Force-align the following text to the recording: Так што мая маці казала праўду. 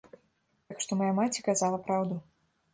Так 0.69 0.81
што 0.85 0.97
мая 1.03 1.11
маці 1.21 1.45
казала 1.51 1.77
праўду. 1.87 2.21